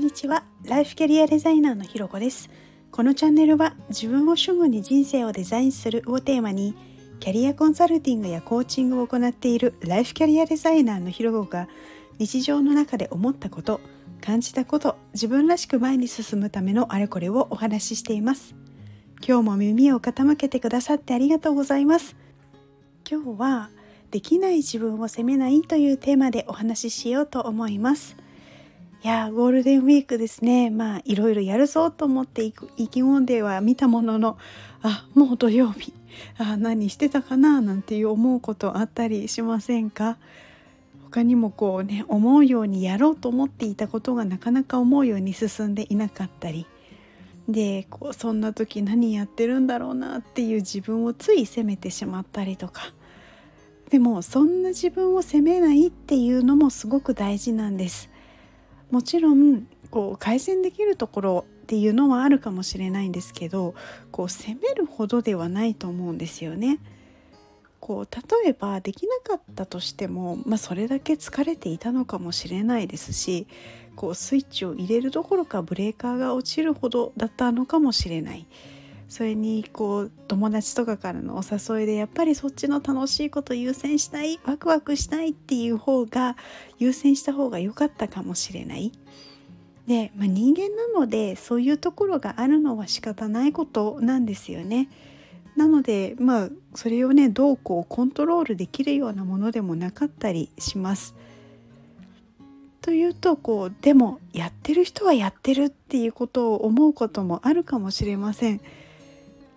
[0.00, 0.44] んにちは。
[0.64, 2.48] ライフキャリアデザイナーのひろこです。
[2.90, 6.74] このチャンネルは自分を主語に人生をデザインするをテーマに
[7.20, 11.68] キャリアコンサルティングやコーチングを行っているライフキャリアデザイナーのひろこが
[12.18, 13.82] 日常の中で思ったこと
[14.22, 18.54] 感じたこと自分らしく前に進むためのあれこれをお話ししています。
[19.26, 22.16] 今日も耳を傾けてくださってありがとうございます。
[23.06, 23.68] 今日は
[24.10, 28.16] できない自分を責めないというテーマでお話ししようと思います。
[29.02, 30.68] いやゴールデンウィークですね。
[30.68, 34.36] まあいろいろやるぞと思って意気込んでは見たものの
[34.82, 35.94] あもう土曜日
[36.36, 40.18] あ何してたかななんていう思うことあったりしませんか？
[41.04, 46.66] 他にもこうね思うようにやろうと思っていたことがなかなか思うように進んでいなかったり。
[47.48, 52.82] でこうそんな時何やってるんだろうなっていう自分をつい責めてしまったりとか。
[53.88, 58.10] でもそんな自分を責めないっていうのもすごく大事なんです。
[58.90, 63.74] もちろんこう改善できるところっていうのはあるかもしれないんですけど
[64.10, 66.78] こう責めるほどではないと思うんですよね。
[67.80, 68.08] こう
[68.42, 73.46] 例えばできなかったとしても、まあ、それだけ疲れていたのかもしれないですし
[73.96, 78.46] こうスイッチを入れるどころかブレーカーが落ちるほどだったのかもしれない。
[79.10, 86.36] それにこう友達とかからのお誘いでやっぱりそっちの楽しいこと優先したいワクワクしたいっていう方が
[86.78, 88.92] 優先した方が良かったかもしれない。
[89.88, 94.88] で、まあ、人間なのでそういうところがあるのは仕方ないことなんですよね。
[95.56, 101.16] なのでまあそれをねどうこうコントロールできるようなものでもなかったりします。
[102.80, 108.60] というとこうでもやってる人はやってるっていうことを思うこともあるかもしれません。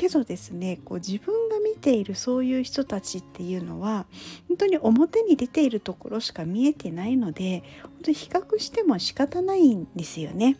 [0.00, 4.06] けどですねこう自分が見ているそういう人たちっていうのは
[4.48, 10.56] 本当に表に出ているところしか見えてないので本当に比較しても仕方ないんですよね。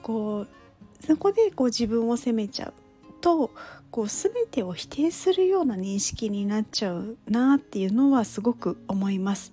[0.00, 0.46] こ
[1.02, 2.72] うそこでこう自分を責めちゃう
[3.20, 3.50] と
[3.90, 9.52] こう全てを否定するような認識になっちゃうなっていうのはすごく思います。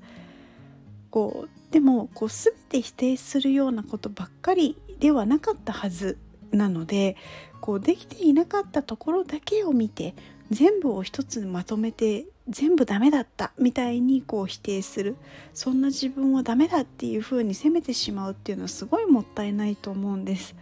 [1.11, 6.17] こうでもこう全て否定するようなことばっかりではなかったはず
[6.51, 7.17] なので
[7.65, 10.13] こうできていなかったところだけを見て
[10.51, 15.15] 全部を一つまとめて全部ダメだったみたいにこう否定する。
[15.55, 20.53] そんな自分はダメだっていう風に責めてしまうっていうのはすごいもったいないと思うんです。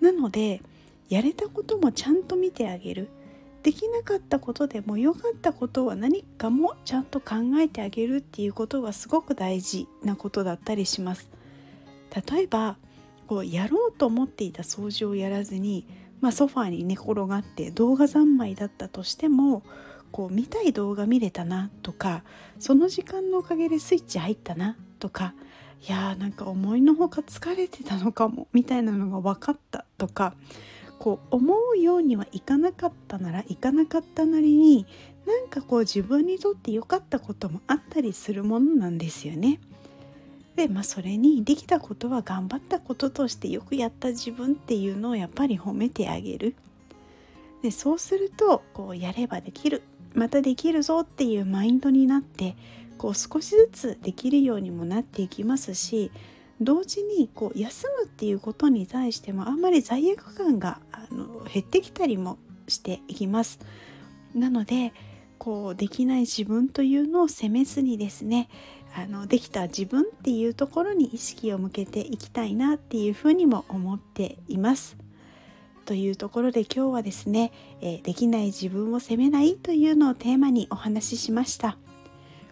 [0.00, 0.62] なので
[1.10, 3.08] やれたこともちゃんと見てあげる。
[3.62, 11.28] できなかったことでも良かったことは何かもちゃんと考えてあげるっていうことがすごく大事なことだったりします。
[12.32, 12.78] 例えば
[13.28, 15.86] こうやろうと思っていた掃除をやらずに、
[16.22, 19.62] まあ、ソファーに寝転がって動画三昧だったとしても
[20.10, 22.24] こう見たい動画見れたなとか
[22.58, 25.34] その時間のおかげでスイッチ入ったなとか
[25.86, 30.34] いやーなんか思いのほか疲れてたのかもみたいなのが分かったとか
[30.98, 34.86] こう思うようにはいかなかったならいかなかったなりに
[35.26, 39.60] なんかこう自分にとって良かったこともあったりするものなんですよね。
[40.58, 46.56] で、まあ、それにできたことは頑張ったこととしてよくやった自分っていうのをやっぱり褒めてあげる。
[47.62, 49.82] でそうするとこうやればできる
[50.14, 52.56] またできるぞっていうマインドになって
[52.98, 56.10] こう少しずつできるようにもなっていきますし
[56.60, 62.36] 同時にこう休むっていうことに対してもあんまり罪悪感があの減ってきたりも
[62.66, 63.60] していきます。
[64.34, 64.92] なので
[65.38, 68.48] こうできない自分というのを責めずにですね
[68.94, 74.96] あのできた自分っていうところに意識を向けていきたいなっていうふうにも思っています。
[75.84, 77.50] というところで今日はですね、
[77.80, 81.78] えー、できない自分を責めないというのをテーマにお話ししました。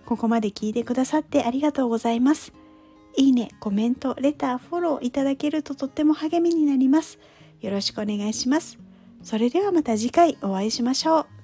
[0.06, 2.52] ここまで聞いてくださってありがとうございます。
[3.19, 7.19] いいね、コメント、レター、フォローいただけるととっても励みになります。
[7.60, 8.78] よろしくお願いします。
[9.22, 11.35] それではまた次回お会いしましょう。